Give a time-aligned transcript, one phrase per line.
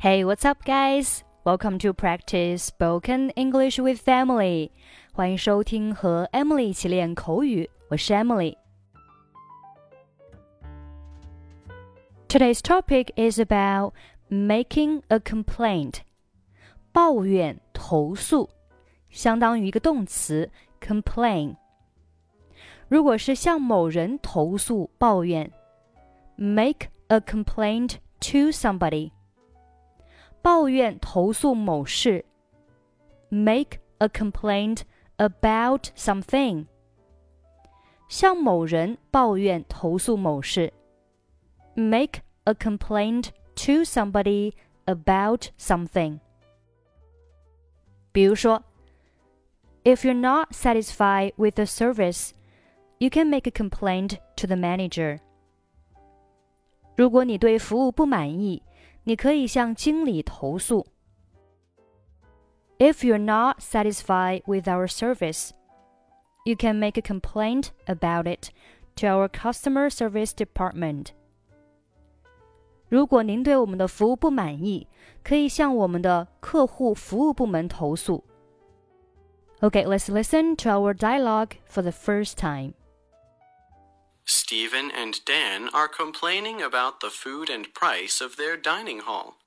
[0.00, 1.24] Hey, what's up, guys?
[1.44, 4.70] Welcome to practice spoken English with Emily.
[5.12, 8.56] 欢迎收听和 Emily 一起练口语，我是 Emily。
[12.28, 13.92] Today's topic is about
[14.30, 15.94] making a complaint.
[16.92, 18.50] 抱怨、投诉，
[19.10, 20.48] 相当于一个动词
[20.80, 21.56] complain。
[22.86, 25.50] 如果是向某人投诉、抱怨
[26.36, 29.10] ，make a complaint to somebody。
[30.41, 32.25] 抱怨、投诉某事，
[33.29, 34.81] make a complaint
[35.17, 36.65] about something。
[38.09, 40.73] 向某人抱怨、投诉某事，
[41.75, 44.53] make a complaint to somebody
[44.85, 46.19] about something。
[48.11, 48.63] 比如说，
[49.83, 52.31] If you're not satisfied with the service,
[52.99, 55.19] you can make a complaint to the manager。
[56.95, 58.61] 如果你对服务不满意，
[59.03, 60.87] 你可以向经理投诉。
[62.79, 65.51] If you're not satisfied with our service,
[66.45, 68.49] you can make a complaint about it
[68.95, 71.07] to our customer service department.
[72.89, 74.87] 如果您对我们的服务不满意，
[75.23, 78.23] 可以向我们的客户服务部门投诉。
[79.61, 82.73] Okay, let's listen to our dialogue for the first time.
[84.30, 89.38] Steven and Dan are complaining about the food and price of their dining hall.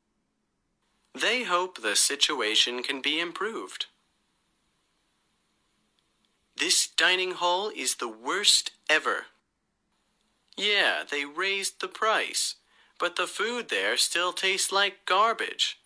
[1.13, 3.85] They hope the situation can be improved.
[6.57, 9.27] This dining hall is the worst ever.
[10.57, 12.55] Yeah, they raised the price,
[12.99, 15.79] but the food there still tastes like garbage.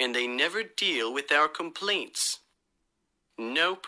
[0.00, 2.38] And they never deal with our complaints.
[3.36, 3.86] Nope.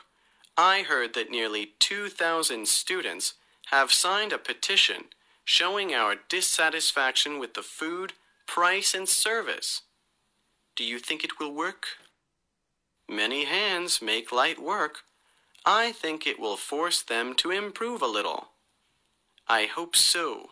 [0.58, 3.34] I heard that nearly 2,000 students
[3.70, 5.04] have signed a petition
[5.44, 8.12] showing our dissatisfaction with the food,
[8.46, 9.82] price, and service.
[10.76, 11.86] Do you think it will work?
[13.08, 15.00] Many hands make light work.
[15.64, 18.50] I think it will force them to improve a little.
[19.48, 20.50] I hope so.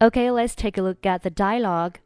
[0.00, 1.98] Okay, let's take a look at the dialogue.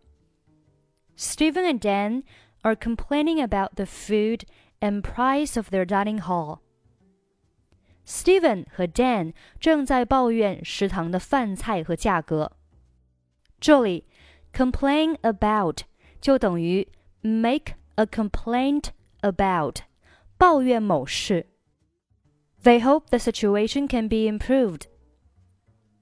[1.15, 2.25] Steven and Dan
[2.65, 4.45] are complaining about the food
[4.81, 6.63] and price of their dining hall.
[8.07, 12.53] Steven 和 Dan 正在抱怨食堂的饭菜和价格。
[13.59, 14.07] 这里
[14.53, 15.81] complain about
[16.21, 16.89] 就等于
[17.21, 18.91] make a complaint
[19.23, 19.81] about
[20.39, 21.47] 抱怨某事。
[22.63, 24.83] They hope the situation can be improved。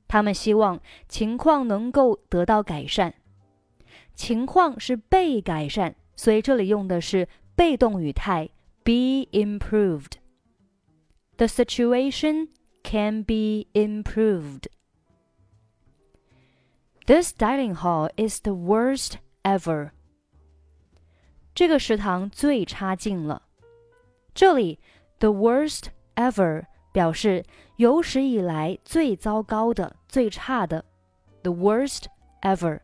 [0.06, 3.14] 他们希望情况能够得到改善。
[4.14, 8.50] 情况是被改善，所以这里用的是被动语态
[8.82, 10.12] be improved。
[11.37, 12.49] the situation
[12.83, 14.67] can be improved.
[17.05, 19.91] This dining hall is the worst ever.
[21.55, 23.43] 这个食堂最差劲了。
[24.33, 24.79] 这里
[25.19, 27.43] the worst ever 表示
[27.77, 30.85] 有史以来最糟糕的、最差的。
[31.41, 32.05] The worst
[32.41, 32.81] ever.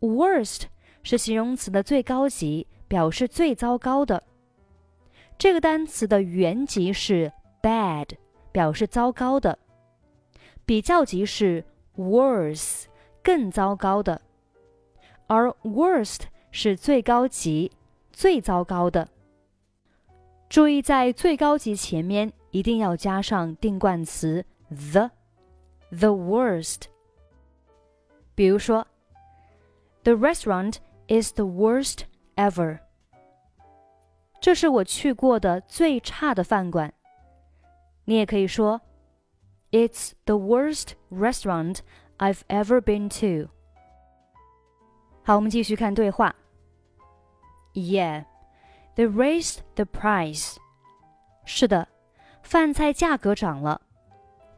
[0.00, 0.62] Worst
[1.02, 4.22] 是形容词的最高级，表示最糟糕的。
[5.36, 7.32] 这个单词的原级是
[7.63, 8.09] Bad
[8.51, 9.57] 表示糟糕的，
[10.65, 11.63] 比较级是
[11.97, 12.83] worse
[13.23, 14.21] 更糟糕的，
[15.27, 17.71] 而 worst 是最高级
[18.11, 19.07] 最糟糕的。
[20.49, 26.83] 注意在最高级前面一定要加上定冠词 the，the worst。
[28.35, 28.85] 比如说
[30.03, 30.75] ，The restaurant
[31.07, 32.01] is the worst
[32.35, 32.79] ever。
[34.39, 36.93] 这是我去过的最差的饭馆。
[38.04, 38.80] 你也可以说，
[39.70, 41.80] It's the worst restaurant
[42.16, 43.50] I've ever been to。
[45.22, 46.34] 好，我们继续看对话。
[47.74, 48.24] Yeah,
[48.96, 50.56] they raised the price。
[51.44, 51.88] 是的，
[52.42, 53.82] 饭菜价格涨了。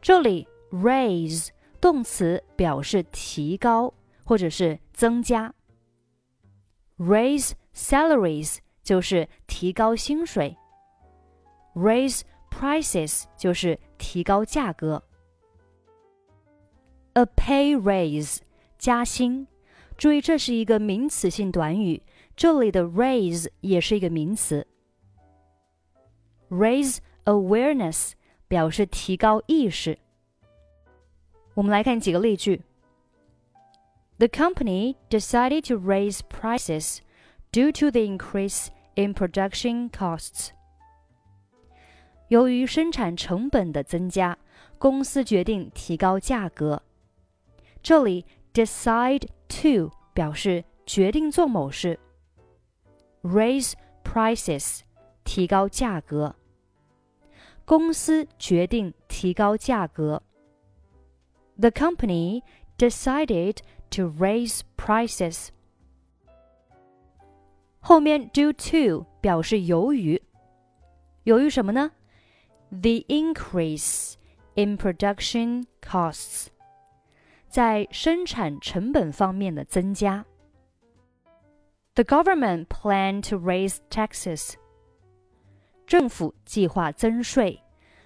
[0.01, 5.53] 这里 raise 动词表示提高或者是增加。
[6.97, 10.57] Raise salaries 就是提高薪水。
[11.75, 12.21] Raise
[12.55, 15.03] prices 就是提高价格。
[17.13, 18.39] A pay raise
[18.77, 19.47] 加薪，
[19.97, 22.01] 注意这是一个名词性短语，
[22.35, 24.65] 这里的 raise 也是一个名词。
[26.49, 28.11] Raise awareness
[28.47, 29.97] 表示提高意识。
[31.53, 32.61] 我们来看几个例句。
[34.17, 36.99] The company decided to raise prices
[37.51, 40.51] due to the increase in production costs.
[42.28, 44.36] 由于生产成本的增加，
[44.78, 46.82] 公司决定提高价格。
[47.82, 51.98] 这里 decide to 表示决定做某事。
[53.22, 54.80] Raise prices，
[55.24, 56.34] 提高价格。
[57.64, 60.22] 公司决定提高价格。
[61.58, 62.42] The company
[62.76, 63.58] decided
[63.90, 65.48] to raise prices.
[67.80, 70.20] 后面 due to 表示由于，
[71.22, 71.92] 由于什么呢
[72.69, 74.13] ？The increase
[74.55, 76.47] in production costs，
[77.49, 80.25] 在生产成本方面的增加。
[81.95, 84.53] The government planned to raise taxes.
[85.85, 87.61] 政府计划增税。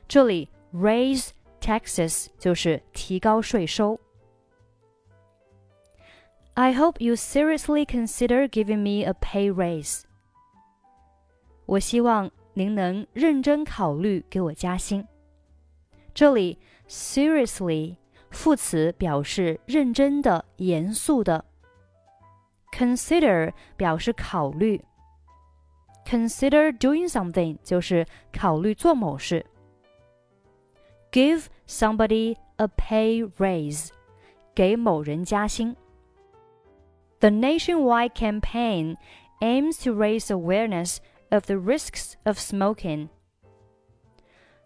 [0.07, 1.29] 这里 raise
[1.61, 3.99] taxes 就是提高税收。
[6.55, 10.03] I hope you seriously consider giving me a pay raise.
[11.65, 15.05] 我希望 您能认真考虑给我加薪。
[16.13, 16.57] 这里
[16.87, 17.97] seriously
[18.29, 21.43] 副词表示认真的、严肃的。
[22.71, 24.81] Consider 表示考虑。
[26.05, 29.45] Consider doing something 就是考虑做某事。
[31.11, 33.89] Give somebody a pay raise，
[34.53, 35.75] 给某人加薪。
[37.19, 38.97] The nationwide campaign
[39.39, 40.97] aims to raise awareness
[41.29, 43.09] of the risks of smoking.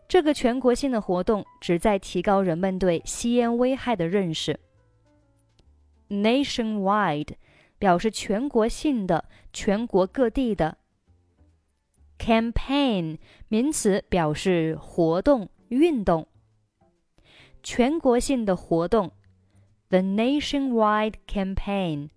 [0.07, 4.59] 这个全国性的活动旨在提高人们对吸烟危害的认识。
[6.09, 7.35] Nationwide
[7.77, 10.77] 表示全国性的、全国各地的。
[12.17, 16.27] Campaign 名词表示活动、运动。
[17.61, 19.11] 全国性的活动，
[19.89, 22.09] the nationwide campaign。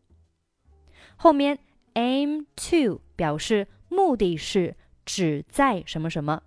[1.16, 1.58] 后面
[1.94, 6.43] aim to 表示 目的是旨在什么什么。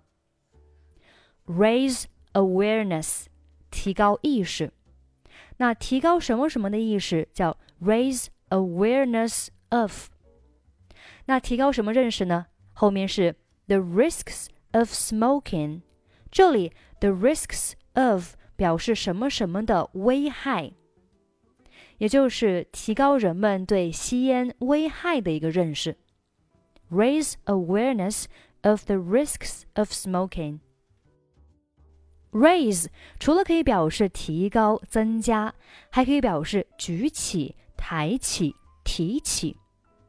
[1.45, 3.25] raise awareness
[3.69, 4.71] 提高意识，
[5.57, 10.07] 那提高什么什么的意识叫 raise awareness of。
[11.25, 12.45] 那提高什么认识呢？
[12.71, 13.35] 后面是
[13.67, 15.81] the risks of smoking，
[16.31, 16.71] 这里
[17.01, 20.71] the risks of 表示什么什么的危害，
[21.97, 25.97] 也就是提高人们对吸烟危害的一个认识。
[26.90, 28.26] Raise awareness
[28.62, 30.60] of the risks of smoking.
[32.32, 32.86] Raise
[33.18, 35.54] 除了可以表示提高、增加，
[35.90, 38.54] 还可以表示举起、抬起、
[38.84, 39.56] 提起。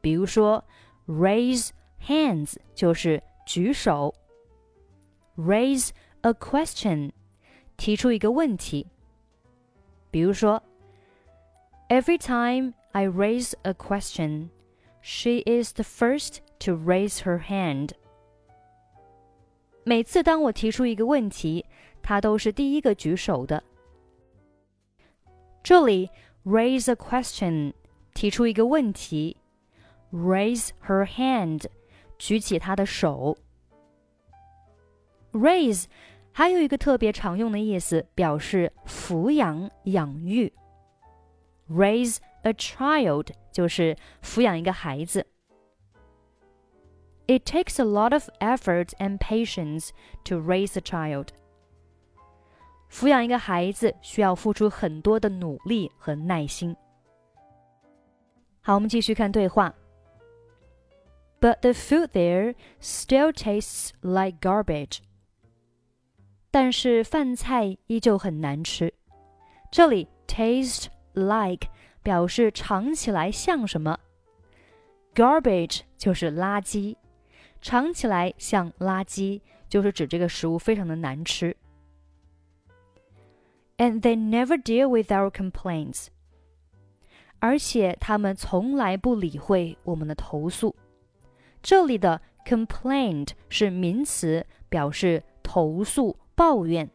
[0.00, 0.62] 比如说，
[1.06, 1.70] raise
[2.06, 4.14] hands 就是举手。
[5.36, 5.90] Raise
[6.20, 7.12] a question
[7.76, 8.86] 提出一个问题，
[10.10, 10.62] 比如说，
[11.88, 14.50] Every time I raise a question,
[15.00, 17.91] she is the first to raise her hand。
[19.83, 21.65] 每次当我提出一个问题，
[22.01, 23.63] 她都是第一个举手的。
[25.61, 26.09] 这里
[26.45, 27.73] raise a question
[28.13, 29.37] 提出一个问题
[30.11, 31.65] ，raise her hand
[32.17, 33.37] 举起她的手
[35.31, 35.85] ，raise。
[36.35, 40.51] 还有一个特别常用的意思，表示抚养、养育。
[41.69, 45.27] Raise a child 就是抚养一个孩子。
[47.26, 49.90] It takes a lot of effort and patience
[50.24, 51.28] to raise a child。
[52.90, 56.74] 抚养一个孩子需要付出很多的努力和耐心。
[58.62, 59.74] 好，我们继续看对话。
[61.40, 65.00] But the food there still tastes like garbage.
[66.50, 68.94] 但是饭菜依旧很难吃。
[69.70, 71.68] 这里 taste like
[72.02, 74.00] 表示尝起来像什么，
[75.14, 76.96] garbage 就是垃圾，
[77.63, 79.39] 尝起来像垃圾
[79.69, 81.55] 就是指这个食物非常的难吃。
[83.77, 86.07] And they never deal with our complaints，
[87.39, 90.75] 而且他们从来不理会我们的投诉。
[91.61, 96.17] 这里的 complaint 是名词，表示投诉。
[96.35, 96.89] 抱怨，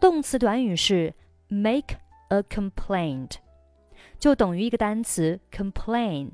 [0.00, 1.14] 动词短语是
[1.48, 1.98] make
[2.28, 3.32] a complaint，
[4.18, 6.30] 就等于一个单词 complain。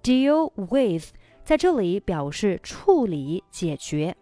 [0.00, 1.12] deal with
[1.46, 4.16] 在这里表示处理、解决。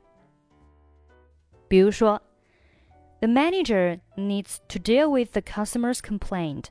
[1.66, 2.20] 比如说
[3.20, 6.66] ，The manager needs to deal with the customer's complaint。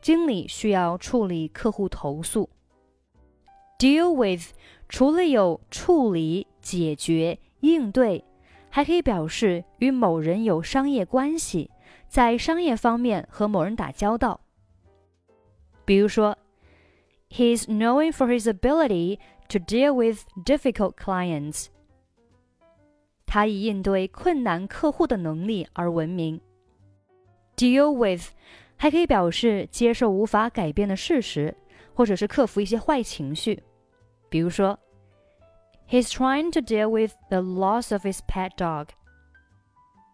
[0.00, 2.48] 经理需要处理客户投诉。
[3.78, 4.54] Deal with
[4.88, 8.24] 除了有处理、解决、应对。
[8.70, 11.70] 还可以表示与某人有商业关系，
[12.08, 14.40] 在商业方面和某人打交道。
[15.84, 16.38] 比如说
[17.30, 21.67] ，He's known for his ability to deal with difficult clients。
[23.25, 26.41] 他以应对困难客户的能力而闻名。
[27.55, 28.31] Deal with
[28.77, 31.55] 还可以表示接受无法改变的事实，
[31.93, 33.61] 或者是克服一些坏情绪。
[34.29, 34.79] 比如说，
[35.89, 38.89] He's trying to deal with the loss of his pet dog。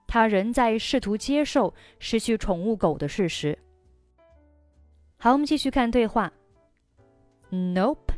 [0.07, 3.57] 他仍在试图接受失去宠物狗的事实。
[5.17, 6.31] 好，我们继续看对话。
[7.49, 8.13] Nope.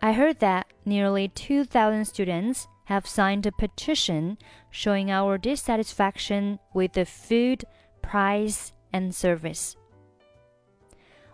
[0.00, 4.36] I heard that nearly 2,000 students have signed a petition
[4.70, 7.64] showing our dissatisfaction with the food,
[8.02, 9.72] price, and service.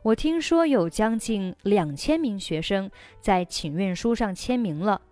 [0.03, 5.03] 我听说有将近两千名学生在请愿书上签名了，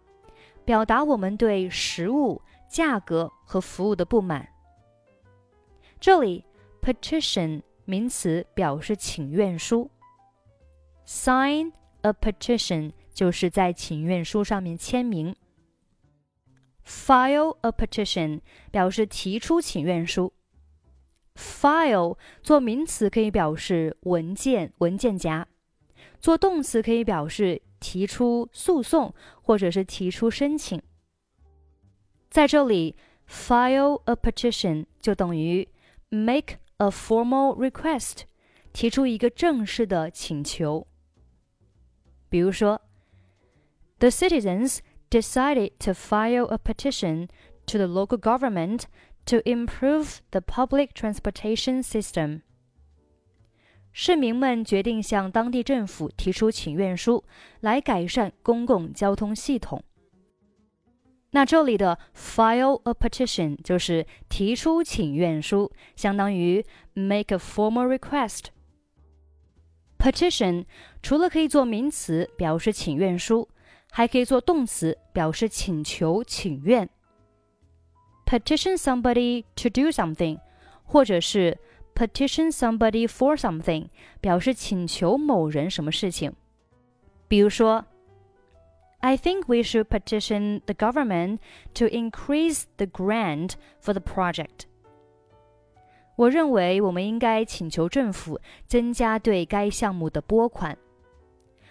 [0.65, 4.49] 表达我们对食物、价格和服务的不满。
[6.01, 6.45] 这里
[6.81, 9.91] petition 名词表示请愿书，
[11.05, 11.73] sign
[12.03, 15.36] a petition 就是在请愿书上面签名。
[16.86, 18.42] File a petition
[18.72, 20.34] 表示提出请愿书。
[21.36, 25.46] File 做名词可以表示文件、文件夹；
[26.20, 30.82] 做动词可以表示提出诉讼或者是提出申请。
[32.30, 32.96] 在这里
[33.28, 35.68] ，file a petition 就等于
[36.10, 38.24] make a formal request，
[38.74, 40.86] 提出一个正式的请求。
[42.30, 42.82] 比如说
[43.99, 44.79] ，The citizens
[45.11, 47.29] decided to file a petition
[47.67, 48.83] to the local government
[49.27, 52.43] to improve the public transportation system.
[53.93, 57.25] 市民们决定向当地政府提出请愿书，
[57.61, 59.83] 来改善公共交通系统。
[61.31, 70.65] 那这里的 file a petition 就是提出请愿书，相当于 make a formal request。petition
[71.03, 73.49] 除了可以做名词表示请愿书，
[73.93, 76.89] 还可以做动词表示请求、请愿。
[78.27, 80.39] petition somebody to do something，
[80.85, 81.59] 或者是
[81.95, 83.89] petition somebody for something，
[84.21, 86.33] 表示请求某人什么事情。
[87.27, 87.85] 比如说。
[89.01, 91.39] I think we should petition the government
[91.75, 94.63] to increase the grant for the project.
[96.17, 100.77] 我认为我们应该请求政府增加对该项目的拨款。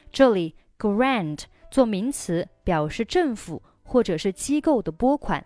[0.10, 1.42] 这里 grant
[1.72, 5.46] 做名词，表示政府或者是机构的拨款。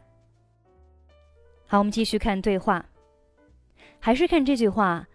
[1.68, 2.86] 好，我们继续看对话，
[4.00, 5.08] 还是看这句话。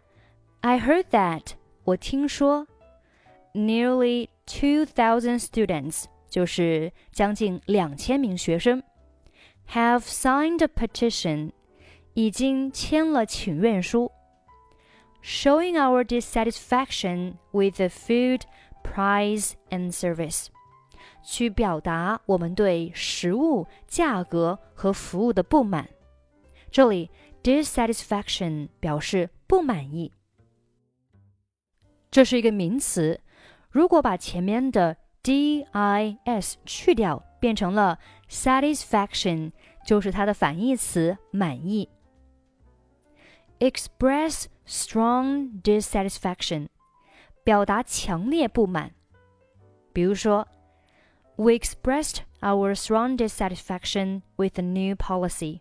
[0.60, 1.52] I heard that
[1.84, 2.66] 我听说
[3.52, 8.82] nearly two thousand students 就是将近两千名学生，
[9.70, 11.52] have signed a petition，
[12.14, 14.10] 已经签了请愿书，
[15.22, 18.40] showing our dissatisfaction with the food,
[18.82, 20.46] price and service，
[21.23, 25.89] 去表达我们对食物、价格和服务的不满。
[26.69, 27.09] 这里
[27.43, 30.11] dissatisfaction 表示不满意，
[32.09, 33.19] 这是一个名词。
[33.69, 37.99] 如果把前面的 dis 去掉，变成了
[38.29, 39.51] satisfaction，
[39.85, 41.89] 就是它的反义词满意。
[43.59, 46.67] Express strong dissatisfaction，
[47.43, 48.91] 表达强烈不满。
[49.93, 50.47] 比如说
[51.40, 55.60] ，We expressed our strong dissatisfaction with the new policy。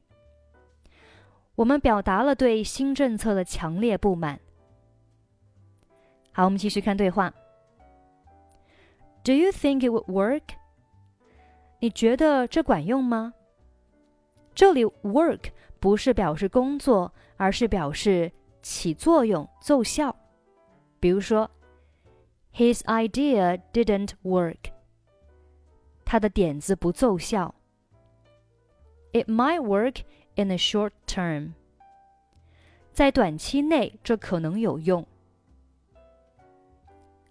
[1.55, 4.39] 我们表达了对新政策的强烈不满。
[6.34, 7.34] 好，我们继续看对话。
[9.24, 10.43] Do you think it would work？
[11.79, 13.34] 你觉得这管用吗？
[14.53, 18.31] 这里 work 不是表示工作，而是表示
[18.62, 20.15] 起作用、奏效。
[21.00, 21.50] 比如说，
[22.53, 24.72] His idea didn't work。
[26.10, 27.55] 他的点子不奏效。
[29.12, 30.01] It might work
[30.36, 31.53] in the short term。
[32.91, 35.05] 在短期内，这可能有用。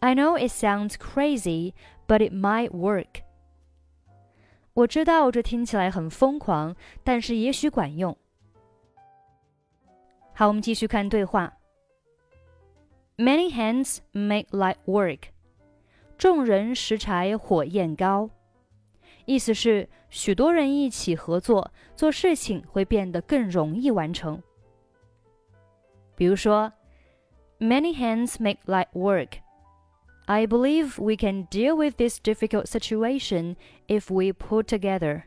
[0.01, 1.73] I know it sounds crazy,
[2.07, 3.23] but it might work.
[4.75, 8.17] 我知道这听起来很疯狂，但是也许管用。
[10.35, 11.59] 好，我们继续看对话。
[13.17, 15.29] Many hands make light work.
[16.19, 18.31] 众人拾柴火焰高。
[19.29, 24.43] 意思是许多人一起合作，做事情会变得更容易完成。
[26.17, 26.73] 比如说，
[27.59, 29.39] Many hands make light work.
[30.27, 35.25] I believe we can deal with this difficult situation if we pull together.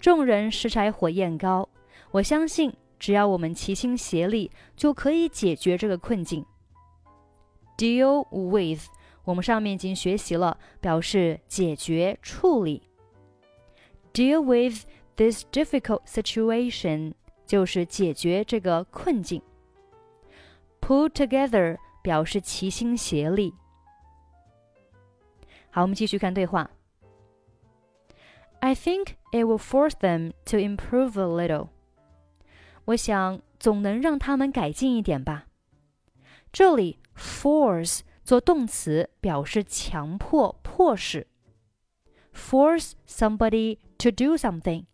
[0.00, 1.68] 众人拾柴火焰高，
[2.12, 6.44] 我相信只要我们齐心协力，就可以解决这个困境。
[7.76, 8.86] Deal with，
[9.25, 12.81] 我们上面已经学习了，表示解决、处理。
[14.13, 14.85] Deal with
[15.17, 17.13] this difficult situation
[17.45, 19.41] 就是解决这个困境。
[20.79, 23.53] Pull together 表示齐心协力。
[25.71, 26.69] 好，我们继续看对话。
[28.59, 31.69] I think it will force them to improve a little。
[32.85, 35.47] 我想总能让他们改进一点吧。
[36.53, 41.27] 这里 force 做动词，表示强迫、迫使。
[42.33, 44.85] Force somebody to do something，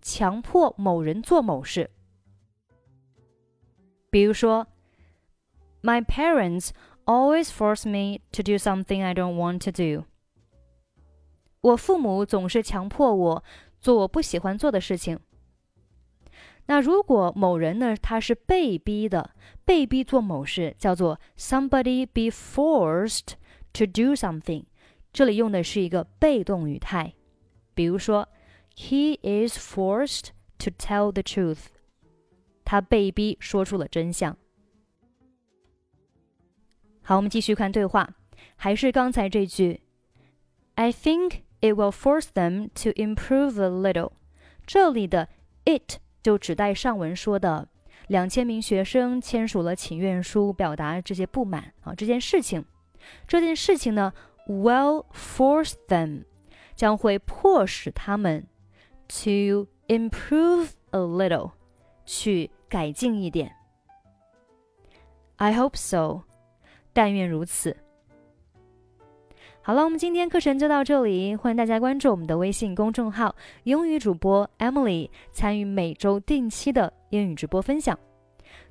[0.00, 1.90] 强迫某人做某事。
[4.10, 4.66] 比如说
[5.82, 6.70] ，My parents
[7.04, 10.06] always force me to do something I don't want to do。
[11.60, 13.44] 我父母总是强迫我
[13.80, 15.20] 做我不喜欢做的事情。
[16.65, 19.31] 那如果某人呢，他是被逼的，
[19.63, 23.33] 被逼做某事，叫做 somebody be forced
[23.73, 24.65] to do something。
[25.13, 27.13] 这里用的是一个被动语态。
[27.73, 28.27] 比如说，
[28.75, 31.67] He is forced to tell the truth。
[32.65, 34.37] 他被逼说出了真相。
[37.01, 38.15] 好，我们继续看对话，
[38.55, 39.81] 还是刚才这句，
[40.75, 44.11] I think。It will force them to improve a little。
[44.67, 45.27] 这里的
[45.65, 47.68] it 就指代上文说的
[48.06, 51.94] 两千名学生签署了请愿书，表达这些不满啊。
[51.94, 52.64] 这件事情，
[53.26, 54.12] 这件事情呢
[54.46, 56.24] ，will force them
[56.74, 58.46] 将会迫使他们
[59.08, 61.52] to improve a little
[62.06, 63.54] 去改进一点。
[65.36, 66.22] I hope so，
[66.92, 67.76] 但愿如此。
[69.64, 77.96] 好了，我们今天课程就到这里，欢迎大家关注我们的微信公众号“英语主播 Emily”，参与每周定期的英语直播分享。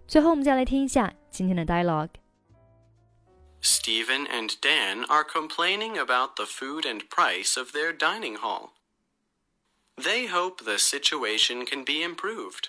[0.05, 2.09] 最后，我们再来听一下今天的 dialogue。
[3.61, 8.71] Steven and Dan are complaining about the food and price of their dining hall.
[9.95, 12.67] They hope the situation can be improved.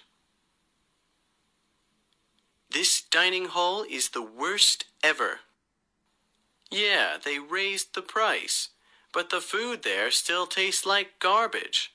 [2.70, 5.40] This dining hall is the worst ever.
[6.72, 8.70] Yeah, they raised the price,
[9.12, 11.92] but the food there still tastes like garbage.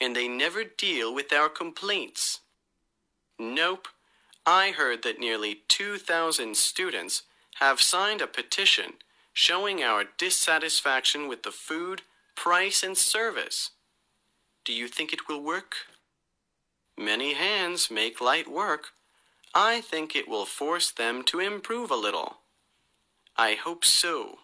[0.00, 2.40] And they never deal with our complaints.
[3.38, 3.86] Nope.
[4.44, 7.22] I heard that nearly 2,000 students
[7.60, 8.94] have signed a petition
[9.32, 12.02] showing our dissatisfaction with the food,
[12.34, 13.70] price, and service.
[14.64, 15.76] Do you think it will work?
[16.98, 18.88] Many hands make light work.
[19.54, 22.38] I think it will force them to improve a little.
[23.38, 24.38] I hope so.